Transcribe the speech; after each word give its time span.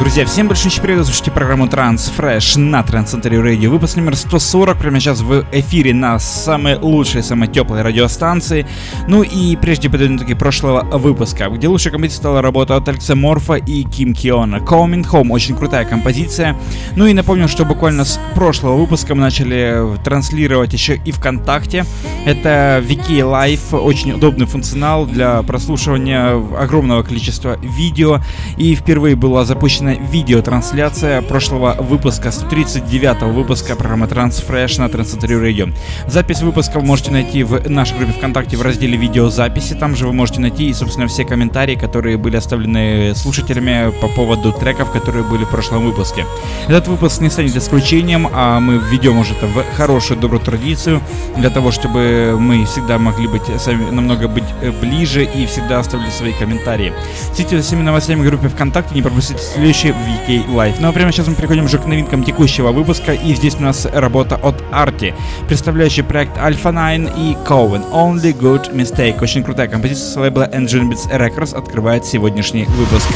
Друзья, 0.00 0.24
всем 0.24 0.48
большой 0.48 0.72
привет, 0.80 1.04
слушайте 1.04 1.30
программу 1.30 1.66
Transfresh 1.66 2.58
на 2.58 2.82
Трансцентре 2.82 3.36
Radio. 3.36 3.68
Выпуск 3.68 3.96
номер 3.96 4.16
140 4.16 4.78
прямо 4.78 4.98
сейчас 4.98 5.20
в 5.20 5.44
эфире 5.52 5.92
на 5.92 6.18
самой 6.18 6.76
лучшей, 6.76 7.22
самой 7.22 7.48
теплой 7.48 7.82
радиостанции. 7.82 8.66
Ну 9.08 9.22
и 9.22 9.56
прежде 9.56 9.90
подойдем 9.90 10.16
таки 10.16 10.32
прошлого 10.32 10.80
выпуска, 10.96 11.50
где 11.50 11.68
лучшей 11.68 11.92
композицией 11.92 12.22
стала 12.22 12.40
работа 12.40 12.76
от 12.76 12.88
Алекса 12.88 13.14
Морфа 13.14 13.56
и 13.56 13.84
Ким 13.84 14.14
Киона. 14.14 14.56
Coming 14.56 15.06
Home, 15.10 15.32
очень 15.32 15.54
крутая 15.54 15.84
композиция. 15.84 16.56
Ну 16.96 17.04
и 17.04 17.12
напомню, 17.12 17.46
что 17.46 17.66
буквально 17.66 18.06
с 18.06 18.18
прошлого 18.34 18.78
выпуска 18.78 19.14
мы 19.14 19.20
начали 19.20 19.84
транслировать 20.02 20.72
еще 20.72 20.98
и 21.04 21.12
ВКонтакте. 21.12 21.84
Это 22.24 22.82
VK 22.88 23.18
Live, 23.20 23.78
очень 23.78 24.12
удобный 24.12 24.46
функционал 24.46 25.04
для 25.04 25.42
прослушивания 25.42 26.42
огромного 26.58 27.02
количества 27.02 27.58
видео. 27.60 28.20
И 28.56 28.74
впервые 28.74 29.14
была 29.14 29.44
запущена 29.44 29.89
записана 29.90 30.10
видеотрансляция 30.10 31.22
прошлого 31.22 31.76
выпуска, 31.78 32.30
139 32.30 33.22
выпуска 33.22 33.76
программы 33.76 34.06
Transfresh 34.06 34.80
на 34.80 34.86
Transcentury 34.86 35.40
Radio. 35.40 35.72
Запись 36.06 36.42
выпуска 36.42 36.78
вы 36.78 36.86
можете 36.86 37.10
найти 37.10 37.42
в 37.42 37.68
нашей 37.68 37.96
группе 37.96 38.12
ВКонтакте 38.12 38.56
в 38.56 38.62
разделе 38.62 38.96
видеозаписи. 38.96 39.74
Там 39.74 39.96
же 39.96 40.06
вы 40.06 40.12
можете 40.12 40.40
найти 40.40 40.68
и, 40.68 40.74
собственно, 40.74 41.06
все 41.06 41.24
комментарии, 41.24 41.74
которые 41.74 42.16
были 42.16 42.36
оставлены 42.36 43.14
слушателями 43.14 43.92
по 44.00 44.08
поводу 44.08 44.52
треков, 44.52 44.90
которые 44.92 45.24
были 45.24 45.44
в 45.44 45.50
прошлом 45.50 45.84
выпуске. 45.84 46.24
Этот 46.68 46.88
выпуск 46.88 47.20
не 47.20 47.30
станет 47.30 47.56
исключением, 47.56 48.28
а 48.32 48.60
мы 48.60 48.78
введем 48.78 49.18
уже 49.18 49.34
это 49.34 49.46
в 49.46 49.64
хорошую 49.76 50.20
добрую 50.20 50.40
традицию 50.40 51.00
для 51.36 51.50
того, 51.50 51.70
чтобы 51.70 52.36
мы 52.38 52.64
всегда 52.64 52.98
могли 52.98 53.28
быть 53.28 53.42
сами, 53.58 53.90
намного 53.90 54.28
быть 54.28 54.44
э, 54.62 54.70
ближе 54.70 55.24
и 55.24 55.46
всегда 55.46 55.80
оставляли 55.80 56.10
свои 56.10 56.32
комментарии. 56.32 56.92
Следите 57.34 57.56
за 57.56 57.62
всеми 57.62 57.82
новостями 57.82 58.20
в 58.22 58.24
группе 58.24 58.48
ВКонтакте, 58.48 58.94
не 58.94 59.02
пропустите 59.02 59.40
следующий 59.40 59.79
следующий 59.80 59.98
VK 59.98 60.46
Live. 60.48 60.76
Ну 60.80 60.88
а 60.88 60.92
прямо 60.92 61.12
сейчас 61.12 61.26
мы 61.26 61.34
переходим 61.34 61.64
уже 61.64 61.78
к 61.78 61.86
новинкам 61.86 62.24
текущего 62.24 62.72
выпуска, 62.72 63.12
и 63.12 63.34
здесь 63.34 63.54
у 63.54 63.62
нас 63.62 63.86
работа 63.86 64.36
от 64.36 64.62
Арти, 64.72 65.14
представляющий 65.48 66.02
проект 66.02 66.36
Alpha 66.36 66.72
9 66.72 67.10
и 67.16 67.36
Coven 67.46 67.90
Only 67.90 68.36
Good 68.38 68.74
Mistake. 68.74 69.22
Очень 69.22 69.42
крутая 69.42 69.68
композиция 69.68 70.06
с 70.06 70.16
лейбла 70.16 70.48
Engine 70.52 70.90
Beats 70.90 71.10
Records 71.10 71.56
открывает 71.56 72.04
сегодняшний 72.04 72.64
выпуск. 72.64 73.08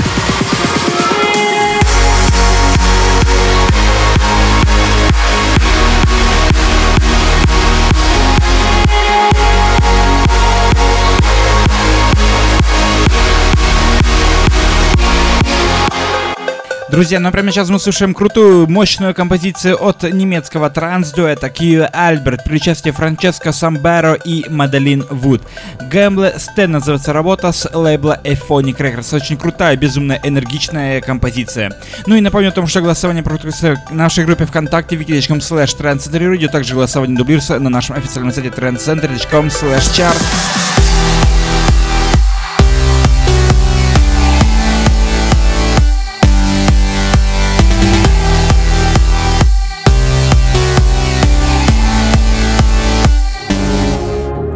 Друзья, 16.95 17.19
ну 17.19 17.33
прямо 17.33 17.51
сейчас 17.51 17.71
мы 17.71 17.81
слушаем 17.81 18.15
крутую, 18.15 18.71
мощную 18.71 19.17
композицию 19.17 19.85
от 19.85 20.05
немецкого 20.05 20.71
транс-дуэта 20.71 21.51
Кио 21.51 21.89
Альберт 21.93 22.45
при 22.45 22.55
участии 22.55 22.91
Франческо 22.91 23.51
Самберо 23.51 24.15
и 24.15 24.49
Мадалин 24.49 25.05
Вуд. 25.11 25.43
Гэмбле 25.91 26.35
Стен 26.39 26.71
называется 26.71 27.13
работа 27.13 27.51
с 27.51 27.69
лейбла 27.75 28.21
Ephonic 28.23 28.77
Records. 28.77 29.13
Очень 29.13 29.37
крутая, 29.37 29.77
безумно 29.77 30.21
энергичная 30.23 31.01
композиция. 31.01 31.73
Ну 32.07 32.15
и 32.15 32.21
напомню 32.21 32.51
о 32.51 32.53
том, 32.53 32.69
что 32.69 32.81
голосование 32.81 33.25
проходит 33.25 33.53
в 33.61 33.77
нашей 33.93 34.25
группе 34.25 34.47
ВКонтакте 34.47 34.95
wiki.com 34.95 35.39
slash 35.39 35.77
trendcenter 35.77 36.47
также 36.47 36.75
голосование 36.75 37.19
дублируется 37.19 37.59
на 37.59 37.71
нашем 37.71 37.97
официальном 37.97 38.33
сайте 38.33 38.51
trendcenter.com 38.51 39.49
slash 39.49 39.91
chart. 39.99 41.34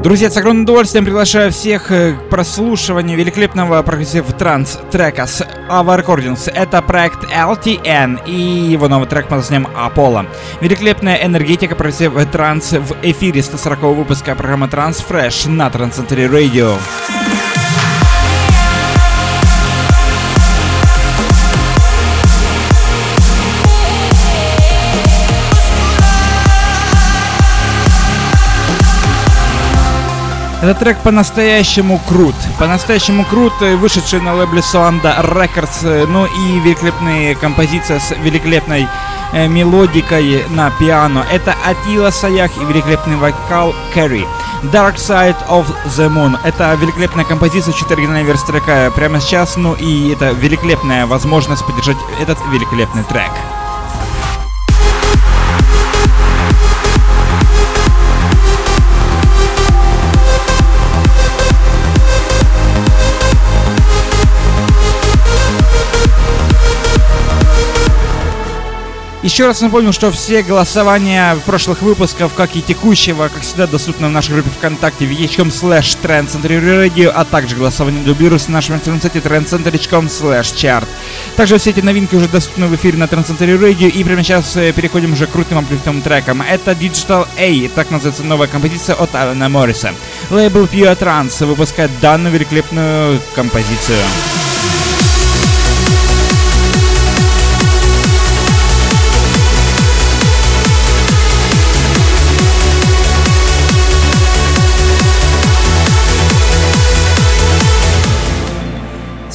Друзья, 0.03 0.31
с 0.31 0.37
огромным 0.37 0.63
удовольствием 0.63 1.05
приглашаю 1.05 1.51
всех 1.51 1.91
э, 1.91 2.13
к 2.13 2.29
прослушиванию 2.31 3.19
великолепного 3.19 3.83
progressive 3.83 4.33
trance 4.33 4.79
трека 4.93 5.27
с 5.27 5.45
Ava 5.69 6.01
Recordings. 6.01 6.49
Это 6.49 6.81
проект 6.83 7.25
LTN 7.25 8.21
и 8.25 8.33
его 8.33 8.87
новый 8.87 9.09
трек 9.09 9.27
под 9.27 9.39
названием 9.39 9.69
Apollo. 9.77 10.29
Великолепная 10.61 11.17
энергетика 11.17 11.75
progressive 11.75 12.13
trance 12.31 12.73
в 12.73 12.95
эфире 13.03 13.43
140 13.43 13.83
выпуска 13.83 14.37
программы 14.37 14.69
TranceFresh 14.69 15.49
на 15.49 15.69
Trance 15.69 15.95
Century 15.95 16.27
Radio. 16.27 16.79
Этот 30.61 30.81
трек 30.81 30.99
по-настоящему 31.05 32.01
крут. 32.09 32.35
По-настоящему 32.59 33.25
крут, 33.25 33.53
э, 33.61 33.77
вышедший 33.77 34.21
на 34.21 34.35
лейбле 34.35 34.61
Soanda 34.61 35.23
Records, 35.23 35.85
э, 35.85 36.05
ну 36.09 36.27
и 36.27 36.59
великолепная 36.61 37.37
композиция 37.37 38.01
с 38.01 38.11
великолепной 38.11 38.89
э, 39.33 39.47
мелодикой 39.47 40.45
на 40.51 40.73
пиано. 40.73 41.25
Это 41.33 41.55
Атила 41.65 42.11
Саях 42.11 42.51
и 42.61 42.65
великолепный 42.65 43.17
вокал 43.17 43.73
Кэрри. 43.95 44.27
Dark 44.73 44.97
Side 44.97 45.37
of 45.49 45.67
the 45.97 46.13
Moon. 46.13 46.37
Это 46.43 46.75
великолепная 46.75 47.25
композиция, 47.25 47.73
чуть 47.73 47.93
оригинальная 47.93 48.25
версия 48.25 48.47
трека 48.47 48.91
прямо 48.97 49.21
сейчас, 49.21 49.57
ну 49.57 49.75
и 49.75 50.11
это 50.13 50.31
великолепная 50.31 51.07
возможность 51.07 51.65
поддержать 51.65 51.99
этот 52.21 52.39
великолепный 52.51 53.05
трек. 53.05 53.31
Еще 69.29 69.45
раз 69.45 69.61
напомню, 69.61 69.93
что 69.93 70.11
все 70.11 70.43
голосования 70.43 71.37
прошлых 71.45 71.83
выпусков, 71.83 72.33
как 72.33 72.57
и 72.57 72.63
текущего, 72.63 73.29
как 73.29 73.43
всегда, 73.43 73.67
доступны 73.67 74.09
в 74.09 74.11
нашей 74.11 74.33
группе 74.33 74.49
ВКонтакте 74.49 75.05
vh.com 75.05 75.49
slash 75.49 75.99
Radio, 76.03 77.13
а 77.15 77.27
также 77.27 77.55
голосование 77.55 78.03
дублируется 78.05 78.51
на 78.51 78.55
нашем 78.55 78.77
интернет-сайте 78.77 79.19
trendcenter.com 79.19 80.07
slash 80.07 80.55
chart. 80.55 80.87
Также 81.37 81.59
все 81.59 81.71
эти 81.71 81.81
новинки 81.81 82.15
уже 82.15 82.27
доступны 82.27 82.69
в 82.69 82.75
эфире 82.77 82.97
на 82.97 83.05
Trendcenter 83.05 83.61
Radio, 83.61 83.91
и 83.91 84.03
прямо 84.03 84.25
сейчас 84.25 84.57
э, 84.57 84.73
переходим 84.73 85.13
уже 85.13 85.27
к 85.27 85.33
крутым 85.33 85.59
амплитудным 85.59 86.01
трекам. 86.01 86.41
Это 86.41 86.71
Digital 86.71 87.29
A, 87.37 87.69
так 87.75 87.91
называется 87.91 88.25
новая 88.25 88.49
композиция 88.49 88.95
от 88.95 89.15
Алана 89.15 89.51
Морриса. 89.51 89.93
Лейбл 90.31 90.65
Pure 90.65 90.99
Trance 90.99 91.45
выпускает 91.45 91.91
данную 92.01 92.33
великолепную 92.33 93.21
композицию. 93.35 93.99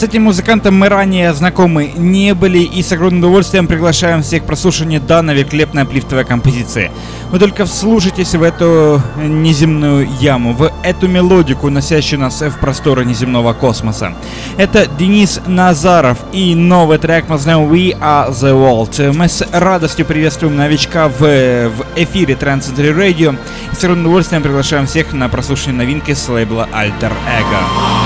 С 0.04 0.06
этим 0.06 0.24
музыкантом 0.24 0.78
мы 0.78 0.90
ранее 0.90 1.34
знакомы 1.34 1.94
не 1.96 2.34
были 2.34 2.58
и 2.58 2.84
с 2.84 2.92
огромным 2.92 3.20
удовольствием 3.20 3.68
приглашаем 3.68 4.22
всех 4.22 4.44
прослушивания 4.44 5.00
данной 5.00 5.34
великолепной 5.34 5.84
аплифтовой 5.84 6.26
композиции. 6.26 6.92
Вы 7.32 7.40
только 7.40 7.64
вслушайтесь 7.64 8.36
в 8.36 8.44
эту 8.44 9.02
неземную 9.16 10.06
яму, 10.20 10.52
в 10.52 10.74
эту 10.84 11.08
мелодику, 11.08 11.70
носящую 11.70 12.20
нас 12.20 12.42
в 12.42 12.60
просторы 12.60 13.06
неземного 13.06 13.54
космоса. 13.54 14.14
Это 14.58 14.88
Денис 14.88 15.40
Назаров 15.48 16.18
и 16.34 16.54
новый 16.54 16.98
трек 16.98 17.30
мы 17.30 17.38
знаем 17.38 17.72
We 17.72 17.98
Are 17.98 18.30
The 18.30 18.52
World. 18.52 19.14
Мы 19.14 19.30
с 19.30 19.48
радостью 19.54 20.06
приветствуем 20.06 20.58
новичка 20.58 21.08
в, 21.08 21.22
в 21.22 21.86
эфире 21.96 22.34
Transcentury 22.34 22.94
Radio 22.94 23.38
и 23.72 23.76
с 23.76 23.80
огромным 23.80 24.08
удовольствием 24.08 24.44
приглашаем 24.44 24.86
всех 24.86 25.14
на 25.14 25.30
прослушивание 25.30 25.78
новинки 25.78 26.14
с 26.14 26.28
лейбла 26.28 26.68
Alter 26.74 27.14
Ego. 27.26 28.03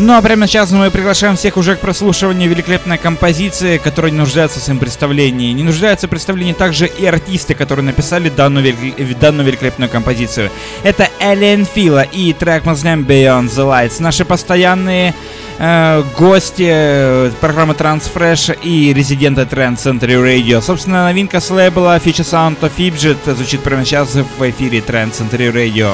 Ну 0.00 0.16
а 0.16 0.22
прямо 0.22 0.46
сейчас 0.46 0.70
мы 0.70 0.92
приглашаем 0.92 1.34
всех 1.34 1.56
уже 1.56 1.74
к 1.74 1.80
прослушиванию 1.80 2.48
великолепной 2.48 2.98
композиции, 2.98 3.78
которая 3.78 4.12
не 4.12 4.18
нуждается 4.18 4.60
в 4.60 4.62
своем 4.62 4.78
представлении. 4.78 5.52
Не 5.52 5.64
нуждаются 5.64 6.06
в 6.06 6.10
представлении 6.10 6.52
также 6.52 6.86
и 6.86 7.04
артисты, 7.04 7.54
которые 7.54 7.84
написали 7.84 8.28
данную, 8.28 8.64
велик... 8.64 9.18
данную 9.18 9.44
великолепную 9.44 9.90
композицию. 9.90 10.52
Это 10.84 11.10
Эллен 11.18 11.66
Фила 11.66 12.02
и 12.02 12.32
трек 12.32 12.64
мы 12.64 12.76
знаем 12.76 13.02
Beyond 13.02 13.48
the 13.48 13.66
Lights. 13.66 14.00
Наши 14.00 14.24
постоянные 14.24 15.16
э, 15.58 16.04
гости 16.16 16.68
э, 16.70 17.32
программы 17.40 17.74
Transfresh 17.74 18.56
и 18.62 18.94
резиденты 18.94 19.40
Trend 19.42 19.78
Century 19.78 20.14
Radio. 20.14 20.62
Собственно, 20.62 21.06
новинка 21.06 21.40
с 21.40 21.50
лейбла 21.50 21.98
Feature 21.98 22.54
Sound 22.54 22.60
of 22.60 22.70
Fidget 22.78 23.34
звучит 23.34 23.62
прямо 23.64 23.84
сейчас 23.84 24.14
в 24.14 24.48
эфире 24.48 24.78
Trend 24.78 25.10
Century 25.10 25.52
Radio. 25.52 25.90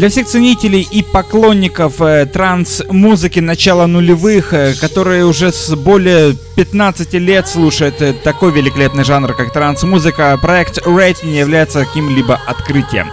Для 0.00 0.08
всех 0.08 0.28
ценителей 0.28 0.88
и 0.90 1.02
поклонников 1.02 2.00
э, 2.00 2.24
транс-музыки 2.24 3.40
начала 3.40 3.86
нулевых, 3.86 4.54
э, 4.54 4.72
которые 4.80 5.26
уже 5.26 5.52
с 5.52 5.76
более 5.76 6.34
15 6.56 7.12
лет 7.12 7.46
слушают 7.46 8.00
э, 8.00 8.14
такой 8.14 8.50
великолепный 8.50 9.04
жанр, 9.04 9.34
как 9.34 9.52
транс-музыка, 9.52 10.38
проект 10.40 10.78
Red 10.78 11.18
не 11.26 11.40
является 11.40 11.84
каким-либо 11.84 12.40
открытием. 12.46 13.10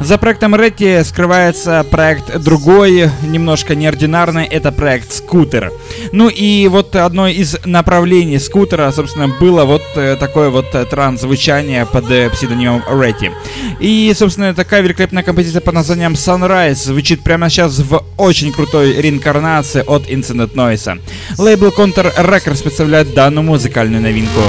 За 0.00 0.18
проектом 0.18 0.54
Ретти 0.54 1.02
скрывается 1.04 1.84
проект 1.90 2.36
другой, 2.38 3.10
немножко 3.22 3.74
неординарный, 3.74 4.44
это 4.44 4.70
проект 4.72 5.12
Скутер. 5.12 5.72
Ну 6.12 6.28
и 6.28 6.68
вот 6.68 6.94
одно 6.96 7.28
из 7.28 7.56
направлений 7.64 8.38
Скутера, 8.38 8.90
собственно, 8.92 9.28
было 9.28 9.64
вот 9.64 9.82
э, 9.96 10.16
такое 10.16 10.50
вот 10.50 10.66
э, 10.74 10.84
транс-звучание 10.84 11.86
под 11.86 12.10
э, 12.10 12.30
псевдонимом 12.30 12.82
Ретти. 12.88 13.30
И, 13.80 14.12
собственно, 14.16 14.54
такая 14.54 14.82
великолепная 14.82 15.22
композиция 15.22 15.60
под 15.60 15.74
названием 15.74 16.12
Sunrise 16.12 16.74
звучит 16.74 17.22
прямо 17.22 17.48
сейчас 17.48 17.78
в 17.78 18.04
очень 18.16 18.52
крутой 18.52 19.00
реинкарнации 19.00 19.82
от 19.86 20.08
Incident 20.08 20.54
Noise. 20.54 21.00
Лейбл 21.38 21.68
Counter 21.68 22.14
Records 22.16 22.62
представляет 22.62 23.14
данную 23.14 23.44
музыкальную 23.44 24.02
новинку. 24.02 24.42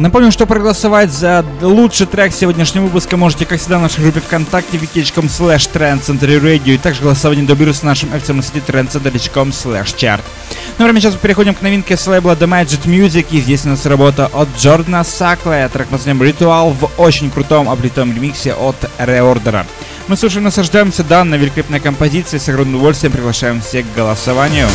Напомню, 0.00 0.32
что 0.32 0.46
проголосовать 0.46 1.12
за 1.12 1.44
лучший 1.60 2.06
трек 2.06 2.32
сегодняшнего 2.32 2.84
выпуска 2.84 3.18
можете, 3.18 3.44
как 3.44 3.60
всегда, 3.60 3.76
в 3.76 3.82
нашей 3.82 4.02
группе 4.02 4.20
ВКонтакте 4.20 4.78
wiki.com 4.78 5.26
slash 5.26 5.70
Radio 5.70 6.74
и 6.74 6.78
также 6.78 7.02
голосование 7.02 7.44
доберутся 7.44 7.82
в 7.82 7.84
нашем 7.84 8.14
официальном 8.14 8.42
сайте 8.42 8.62
trendcenter.com 8.66 9.50
slash 9.50 9.94
chart. 9.94 10.22
Ну, 10.78 10.84
время 10.86 11.02
сейчас 11.02 11.12
мы 11.12 11.20
переходим 11.20 11.54
к 11.54 11.60
новинке 11.60 11.98
с 11.98 12.06
лейбла 12.06 12.32
The 12.32 12.48
Magic 12.48 12.86
Music, 12.86 13.26
и 13.30 13.42
здесь 13.42 13.66
у 13.66 13.68
нас 13.68 13.84
работа 13.84 14.30
от 14.32 14.48
Джордана 14.56 15.04
Сакла, 15.04 15.68
трек 15.70 15.90
называем 15.90 16.22
Ритуал 16.22 16.70
в 16.70 16.90
очень 16.96 17.30
крутом 17.30 17.68
облитом 17.68 18.14
ремиксе 18.14 18.54
от 18.54 18.76
Реордера. 18.96 19.66
Мы 20.08 20.16
слушаем, 20.16 20.44
наслаждаемся 20.44 21.04
данной 21.04 21.36
великолепной 21.36 21.78
композицией, 21.78 22.40
с 22.40 22.48
огромным 22.48 22.76
удовольствием 22.76 23.12
приглашаем 23.12 23.60
всех 23.60 23.84
к 23.84 23.94
голосованию. 23.94 24.66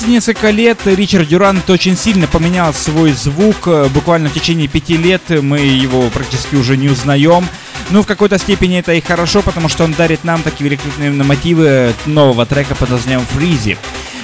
Последние 0.00 0.16
несколько 0.16 0.48
лет 0.48 0.78
Ричард 0.86 1.28
Дюрант 1.28 1.68
очень 1.68 1.94
сильно 1.94 2.26
поменял 2.26 2.72
свой 2.72 3.12
звук. 3.12 3.68
Буквально 3.92 4.30
в 4.30 4.32
течение 4.32 4.66
пяти 4.66 4.96
лет 4.96 5.20
мы 5.28 5.58
его 5.58 6.08
практически 6.08 6.54
уже 6.54 6.78
не 6.78 6.88
узнаем. 6.88 7.46
Ну, 7.90 8.02
в 8.02 8.06
какой-то 8.06 8.38
степени 8.38 8.78
это 8.78 8.94
и 8.94 9.02
хорошо, 9.02 9.42
потому 9.42 9.68
что 9.68 9.84
он 9.84 9.92
дарит 9.92 10.24
нам 10.24 10.40
такие 10.40 10.70
великолепные 10.70 11.10
мотивы 11.10 11.92
нового 12.06 12.46
трека 12.46 12.74
под 12.74 12.88
названием 12.88 13.26
«Фризи». 13.34 13.76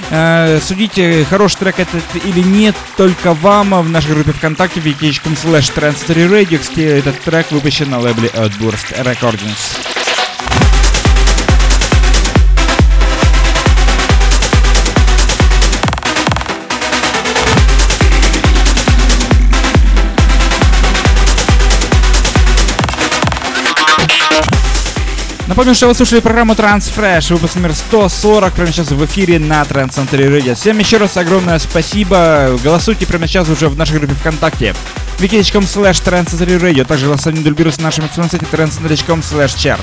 Э, 0.08 0.58
судите, 0.62 1.26
хороший 1.28 1.58
трек 1.58 1.78
это 1.78 1.98
или 2.24 2.40
нет, 2.40 2.74
только 2.96 3.34
вам 3.34 3.82
в 3.82 3.90
нашей 3.90 4.14
группе 4.14 4.32
ВКонтакте 4.32 4.80
wiki.com 4.80 5.34
slash 5.34 5.74
Radio. 5.74 6.58
Кстати, 6.58 6.80
этот 6.80 7.20
трек 7.20 7.50
выпущен 7.50 7.90
на 7.90 7.98
лейбле 7.98 8.30
Outburst 8.34 8.96
Recordings. 9.04 9.95
Напомню, 25.46 25.76
что 25.76 25.86
вы 25.86 25.94
слушали 25.94 26.18
программу 26.18 26.54
Transfresh, 26.54 27.32
выпуск 27.32 27.54
номер 27.54 27.72
140, 27.72 28.52
прямо 28.52 28.72
сейчас 28.72 28.90
в 28.90 29.04
эфире 29.04 29.38
на 29.38 29.62
Trans 29.62 29.94
Radio. 30.10 30.56
Всем 30.56 30.76
еще 30.78 30.96
раз 30.96 31.16
огромное 31.16 31.60
спасибо. 31.60 32.58
Голосуйте 32.64 33.06
прямо 33.06 33.28
сейчас 33.28 33.48
уже 33.48 33.68
в 33.68 33.76
нашей 33.76 33.98
группе 33.98 34.14
ВКонтакте 34.14 34.74
wiki.com 35.18 35.62
slash 35.62 36.02
Radio. 36.60 36.84
Также 36.84 37.06
голосование 37.06 37.44
дублируется 37.44 37.80
на 37.80 37.86
нашем 37.86 38.08
сайте 38.12 38.44
trans.com 38.50 39.20
slash 39.20 39.56
chart. 39.56 39.80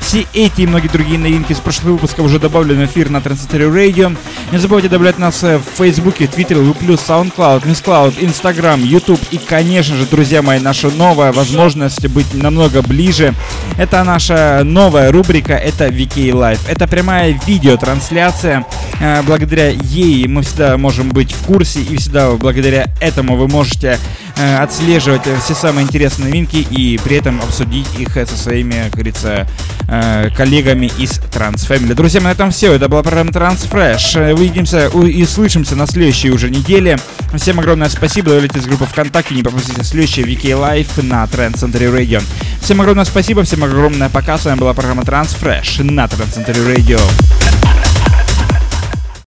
Все 0.00 0.26
эти 0.32 0.62
и 0.62 0.66
многие 0.66 0.88
другие 0.88 1.18
новинки 1.18 1.52
из 1.52 1.58
прошлых 1.58 1.92
выпусков 1.92 2.26
уже 2.26 2.38
добавлены 2.38 2.86
в 2.86 2.90
эфир 2.90 3.10
на 3.10 3.18
Transitory 3.18 3.72
Radio. 3.72 4.16
Не 4.50 4.56
забывайте 4.56 4.88
добавлять 4.88 5.18
нас 5.18 5.42
в 5.42 5.60
Фейсбуке, 5.76 6.26
Твиттере, 6.26 6.72
плюс 6.72 7.00
SoundCloud, 7.06 7.66
MissCloud, 7.66 8.18
Instagram, 8.18 8.82
YouTube 8.82 9.20
и, 9.30 9.36
конечно 9.36 9.94
же, 9.94 10.06
друзья 10.06 10.40
мои, 10.40 10.58
наша 10.58 10.88
новая 10.88 11.32
возможность 11.32 12.08
быть 12.08 12.32
намного 12.32 12.80
ближе. 12.80 13.34
Это 13.76 14.02
наша 14.04 14.62
новая 14.64 15.12
рубрика, 15.12 15.52
это 15.52 15.88
VK 15.88 16.30
Live. 16.30 16.60
Это 16.66 16.88
прямая 16.88 17.38
видеотрансляция. 17.46 18.64
Э, 19.00 19.20
благодаря 19.22 19.68
ей 19.68 20.26
мы 20.26 20.40
всегда 20.42 20.78
можем 20.78 21.10
быть 21.10 21.32
в 21.32 21.44
курсе 21.44 21.80
и 21.80 21.96
всегда 21.98 22.30
благодаря 22.32 22.86
этому 23.02 23.36
вы 23.36 23.48
можете 23.48 23.98
э, 24.38 24.56
отслеживать 24.56 25.22
все 25.44 25.54
самые 25.54 25.84
интересные 25.84 26.28
новинки 26.30 26.56
и 26.56 26.98
при 27.04 27.16
этом 27.16 27.38
обсудить 27.42 27.86
их 27.98 28.14
со 28.14 28.36
своими, 28.36 28.84
как 28.84 28.92
говорится, 28.92 29.46
э, 29.88 30.30
коллегами 30.34 30.90
из 30.98 31.18
Transfamily. 31.18 31.94
Друзья, 31.94 32.22
на 32.22 32.32
этом 32.32 32.50
все. 32.50 32.72
Это 32.72 32.88
была 32.88 33.02
программа 33.02 33.30
Transfresh. 33.30 34.37
Увидимся 34.38 34.86
и 34.86 35.24
слышимся 35.24 35.74
на 35.74 35.88
следующей 35.88 36.30
уже 36.30 36.48
неделе. 36.48 36.96
Всем 37.34 37.58
огромное 37.58 37.88
спасибо. 37.88 38.28
Добавляйтесь 38.28 38.62
в 38.62 38.68
группу 38.68 38.84
ВКонтакте. 38.84 39.34
Не 39.34 39.42
пропустите 39.42 39.82
следующий 39.82 40.22
VK 40.22 40.42
Live 40.52 41.02
на 41.02 41.24
Trend 41.24 41.54
Center 41.54 41.92
Radio. 41.92 42.22
Всем 42.60 42.80
огромное 42.80 43.04
спасибо. 43.04 43.42
Всем 43.42 43.64
огромное 43.64 44.08
пока. 44.08 44.38
С 44.38 44.44
вами 44.44 44.60
была 44.60 44.74
программа 44.74 45.02
Transfresh 45.02 45.82
на 45.82 46.04
Trend 46.04 46.36
Center 46.36 46.54
Radio. 46.72 47.67